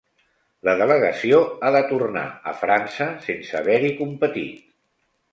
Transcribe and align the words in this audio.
La 0.67 0.73
delegació 0.77 1.41
ha 1.67 1.69
de 1.75 1.81
tornar 1.91 2.23
a 2.51 2.53
França 2.61 3.07
sense 3.27 3.57
haver-hi 3.59 3.91
competit. 4.01 4.65